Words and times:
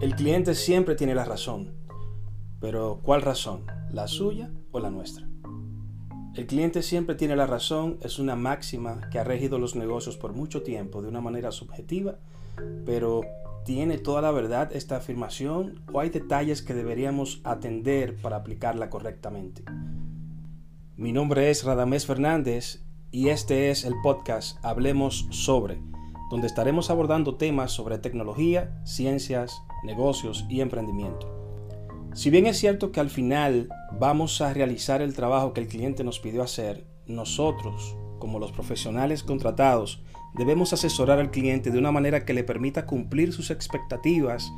El 0.00 0.14
cliente 0.14 0.54
siempre 0.54 0.94
tiene 0.94 1.14
la 1.14 1.26
razón, 1.26 1.74
pero 2.58 3.00
¿cuál 3.02 3.20
razón? 3.20 3.66
¿La 3.92 4.08
suya 4.08 4.50
o 4.72 4.80
la 4.80 4.90
nuestra? 4.90 5.28
El 6.34 6.46
cliente 6.46 6.82
siempre 6.82 7.16
tiene 7.16 7.36
la 7.36 7.46
razón 7.46 7.98
es 8.00 8.18
una 8.18 8.34
máxima 8.34 9.10
que 9.10 9.18
ha 9.18 9.24
regido 9.24 9.58
los 9.58 9.76
negocios 9.76 10.16
por 10.16 10.32
mucho 10.32 10.62
tiempo 10.62 11.02
de 11.02 11.08
una 11.08 11.20
manera 11.20 11.52
subjetiva, 11.52 12.16
pero 12.86 13.20
¿tiene 13.66 13.98
toda 13.98 14.22
la 14.22 14.30
verdad 14.30 14.74
esta 14.74 14.96
afirmación 14.96 15.82
o 15.92 16.00
hay 16.00 16.08
detalles 16.08 16.62
que 16.62 16.72
deberíamos 16.72 17.42
atender 17.44 18.16
para 18.22 18.36
aplicarla 18.36 18.88
correctamente? 18.88 19.64
Mi 20.96 21.12
nombre 21.12 21.50
es 21.50 21.62
Radamés 21.62 22.06
Fernández 22.06 22.82
y 23.10 23.28
este 23.28 23.70
es 23.70 23.84
el 23.84 23.92
podcast 24.02 24.64
Hablemos 24.64 25.26
sobre, 25.28 25.78
donde 26.30 26.46
estaremos 26.46 26.88
abordando 26.88 27.36
temas 27.36 27.72
sobre 27.72 27.98
tecnología, 27.98 28.80
ciencias, 28.86 29.60
negocios 29.84 30.44
y 30.48 30.60
emprendimiento. 30.60 31.40
Si 32.12 32.30
bien 32.30 32.46
es 32.46 32.58
cierto 32.58 32.90
que 32.90 33.00
al 33.00 33.10
final 33.10 33.68
vamos 33.98 34.40
a 34.40 34.52
realizar 34.52 35.00
el 35.00 35.14
trabajo 35.14 35.52
que 35.52 35.60
el 35.60 35.68
cliente 35.68 36.02
nos 36.02 36.18
pidió 36.18 36.42
hacer, 36.42 36.84
nosotros, 37.06 37.96
como 38.18 38.38
los 38.38 38.52
profesionales 38.52 39.22
contratados, 39.22 40.02
debemos 40.34 40.72
asesorar 40.72 41.18
al 41.18 41.30
cliente 41.30 41.70
de 41.70 41.78
una 41.78 41.92
manera 41.92 42.24
que 42.24 42.34
le 42.34 42.44
permita 42.44 42.86
cumplir 42.86 43.32
sus 43.32 43.50
expectativas 43.50 44.52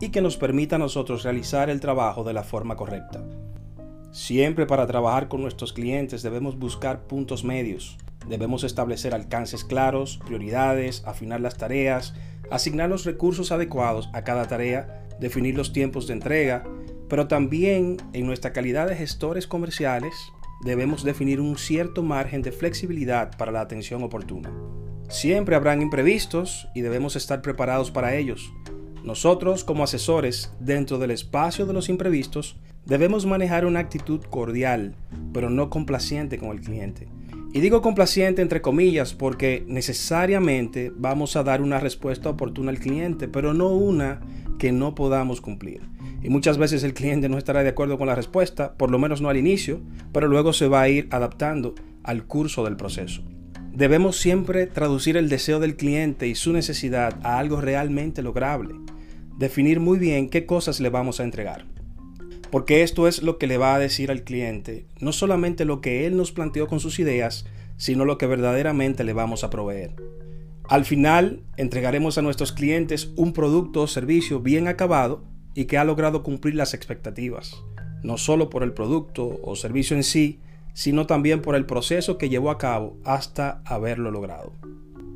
y 0.00 0.10
que 0.10 0.20
nos 0.20 0.36
permita 0.36 0.76
a 0.76 0.78
nosotros 0.78 1.24
realizar 1.24 1.70
el 1.70 1.80
trabajo 1.80 2.24
de 2.24 2.32
la 2.32 2.44
forma 2.44 2.76
correcta. 2.76 3.24
Siempre 4.10 4.66
para 4.66 4.86
trabajar 4.86 5.28
con 5.28 5.42
nuestros 5.42 5.72
clientes 5.72 6.22
debemos 6.22 6.58
buscar 6.58 7.06
puntos 7.06 7.44
medios, 7.44 7.98
debemos 8.28 8.64
establecer 8.64 9.14
alcances 9.14 9.64
claros, 9.64 10.18
prioridades, 10.24 11.02
afinar 11.06 11.40
las 11.40 11.56
tareas, 11.56 12.14
asignar 12.50 12.88
los 12.88 13.04
recursos 13.04 13.52
adecuados 13.52 14.08
a 14.12 14.22
cada 14.22 14.46
tarea, 14.46 15.06
definir 15.20 15.56
los 15.56 15.72
tiempos 15.72 16.06
de 16.06 16.14
entrega, 16.14 16.64
pero 17.08 17.26
también 17.26 17.96
en 18.12 18.26
nuestra 18.26 18.52
calidad 18.52 18.88
de 18.88 18.96
gestores 18.96 19.46
comerciales 19.46 20.14
debemos 20.62 21.04
definir 21.04 21.40
un 21.40 21.56
cierto 21.56 22.02
margen 22.02 22.42
de 22.42 22.52
flexibilidad 22.52 23.36
para 23.36 23.52
la 23.52 23.60
atención 23.60 24.02
oportuna. 24.02 24.52
Siempre 25.08 25.56
habrán 25.56 25.80
imprevistos 25.80 26.68
y 26.74 26.82
debemos 26.82 27.16
estar 27.16 27.40
preparados 27.40 27.90
para 27.90 28.14
ellos. 28.14 28.52
Nosotros 29.04 29.64
como 29.64 29.84
asesores, 29.84 30.52
dentro 30.60 30.98
del 30.98 31.12
espacio 31.12 31.64
de 31.64 31.72
los 31.72 31.88
imprevistos, 31.88 32.56
debemos 32.84 33.24
manejar 33.24 33.64
una 33.64 33.80
actitud 33.80 34.20
cordial, 34.24 34.96
pero 35.32 35.48
no 35.48 35.70
complaciente 35.70 36.38
con 36.38 36.50
el 36.50 36.60
cliente. 36.60 37.08
Y 37.52 37.60
digo 37.60 37.80
complaciente 37.80 38.42
entre 38.42 38.60
comillas 38.60 39.14
porque 39.14 39.64
necesariamente 39.66 40.92
vamos 40.94 41.34
a 41.34 41.42
dar 41.42 41.62
una 41.62 41.80
respuesta 41.80 42.28
oportuna 42.28 42.70
al 42.70 42.78
cliente, 42.78 43.26
pero 43.26 43.54
no 43.54 43.68
una 43.68 44.20
que 44.58 44.70
no 44.70 44.94
podamos 44.94 45.40
cumplir. 45.40 45.80
Y 46.22 46.28
muchas 46.28 46.58
veces 46.58 46.82
el 46.82 46.94
cliente 46.94 47.28
no 47.28 47.38
estará 47.38 47.62
de 47.62 47.70
acuerdo 47.70 47.96
con 47.96 48.08
la 48.08 48.14
respuesta, 48.14 48.74
por 48.74 48.90
lo 48.90 48.98
menos 48.98 49.22
no 49.22 49.30
al 49.30 49.36
inicio, 49.38 49.80
pero 50.12 50.28
luego 50.28 50.52
se 50.52 50.68
va 50.68 50.82
a 50.82 50.88
ir 50.88 51.08
adaptando 51.10 51.74
al 52.02 52.24
curso 52.24 52.64
del 52.64 52.76
proceso. 52.76 53.22
Debemos 53.72 54.16
siempre 54.18 54.66
traducir 54.66 55.16
el 55.16 55.28
deseo 55.28 55.60
del 55.60 55.76
cliente 55.76 56.26
y 56.26 56.34
su 56.34 56.52
necesidad 56.52 57.18
a 57.22 57.38
algo 57.38 57.60
realmente 57.60 58.22
lograble. 58.22 58.74
Definir 59.38 59.78
muy 59.78 59.98
bien 59.98 60.28
qué 60.28 60.44
cosas 60.44 60.80
le 60.80 60.90
vamos 60.90 61.20
a 61.20 61.24
entregar. 61.24 61.64
Porque 62.50 62.82
esto 62.82 63.08
es 63.08 63.22
lo 63.22 63.38
que 63.38 63.46
le 63.46 63.58
va 63.58 63.74
a 63.74 63.78
decir 63.78 64.10
al 64.10 64.24
cliente, 64.24 64.86
no 65.00 65.12
solamente 65.12 65.64
lo 65.64 65.80
que 65.80 66.06
él 66.06 66.16
nos 66.16 66.32
planteó 66.32 66.66
con 66.66 66.80
sus 66.80 66.98
ideas, 66.98 67.46
sino 67.76 68.04
lo 68.04 68.18
que 68.18 68.26
verdaderamente 68.26 69.04
le 69.04 69.12
vamos 69.12 69.44
a 69.44 69.50
proveer. 69.50 69.94
Al 70.68 70.84
final, 70.84 71.40
entregaremos 71.56 72.18
a 72.18 72.22
nuestros 72.22 72.52
clientes 72.52 73.10
un 73.16 73.32
producto 73.32 73.82
o 73.82 73.86
servicio 73.86 74.40
bien 74.40 74.68
acabado 74.68 75.24
y 75.54 75.64
que 75.64 75.78
ha 75.78 75.84
logrado 75.84 76.22
cumplir 76.22 76.54
las 76.54 76.74
expectativas, 76.74 77.56
no 78.02 78.18
solo 78.18 78.50
por 78.50 78.62
el 78.62 78.72
producto 78.72 79.40
o 79.42 79.56
servicio 79.56 79.96
en 79.96 80.02
sí, 80.02 80.40
sino 80.74 81.06
también 81.06 81.42
por 81.42 81.54
el 81.54 81.66
proceso 81.66 82.18
que 82.18 82.28
llevó 82.28 82.50
a 82.50 82.58
cabo 82.58 82.96
hasta 83.04 83.62
haberlo 83.64 84.10
logrado. 84.10 84.52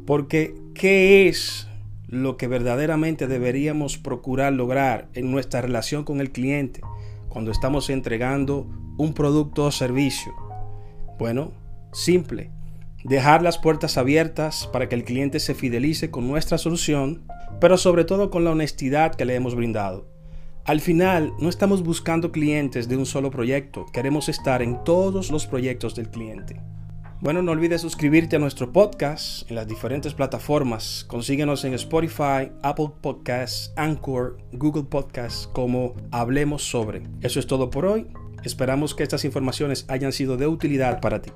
Porque, 0.06 0.54
¿qué 0.74 1.28
es 1.28 1.68
lo 2.08 2.36
que 2.36 2.48
verdaderamente 2.48 3.28
deberíamos 3.28 3.98
procurar 3.98 4.52
lograr 4.52 5.08
en 5.14 5.30
nuestra 5.30 5.60
relación 5.60 6.04
con 6.04 6.20
el 6.20 6.32
cliente? 6.32 6.80
Cuando 7.32 7.50
estamos 7.50 7.88
entregando 7.88 8.68
un 8.98 9.14
producto 9.14 9.64
o 9.64 9.72
servicio? 9.72 10.34
Bueno, 11.18 11.52
simple. 11.92 12.50
Dejar 13.04 13.42
las 13.42 13.56
puertas 13.56 13.96
abiertas 13.96 14.68
para 14.70 14.88
que 14.88 14.94
el 14.94 15.04
cliente 15.04 15.40
se 15.40 15.54
fidelice 15.54 16.10
con 16.10 16.28
nuestra 16.28 16.58
solución, 16.58 17.22
pero 17.58 17.78
sobre 17.78 18.04
todo 18.04 18.30
con 18.30 18.44
la 18.44 18.50
honestidad 18.50 19.14
que 19.14 19.24
le 19.24 19.34
hemos 19.34 19.54
brindado. 19.54 20.06
Al 20.64 20.80
final, 20.80 21.32
no 21.40 21.48
estamos 21.48 21.82
buscando 21.82 22.32
clientes 22.32 22.86
de 22.86 22.98
un 22.98 23.06
solo 23.06 23.30
proyecto, 23.30 23.86
queremos 23.92 24.28
estar 24.28 24.62
en 24.62 24.84
todos 24.84 25.30
los 25.30 25.46
proyectos 25.46 25.94
del 25.94 26.10
cliente. 26.10 26.60
Bueno, 27.22 27.40
no 27.40 27.52
olvides 27.52 27.82
suscribirte 27.82 28.34
a 28.34 28.40
nuestro 28.40 28.72
podcast 28.72 29.48
en 29.48 29.54
las 29.54 29.68
diferentes 29.68 30.12
plataformas. 30.12 31.04
Consíguenos 31.06 31.64
en 31.64 31.72
Spotify, 31.74 32.50
Apple 32.64 32.90
Podcasts, 33.00 33.72
Anchor, 33.76 34.38
Google 34.50 34.82
Podcasts 34.82 35.48
como 35.52 35.94
Hablemos 36.10 36.64
sobre. 36.64 37.04
Eso 37.20 37.38
es 37.38 37.46
todo 37.46 37.70
por 37.70 37.86
hoy. 37.86 38.08
Esperamos 38.42 38.96
que 38.96 39.04
estas 39.04 39.24
informaciones 39.24 39.84
hayan 39.86 40.10
sido 40.10 40.36
de 40.36 40.48
utilidad 40.48 41.00
para 41.00 41.22
ti. 41.22 41.30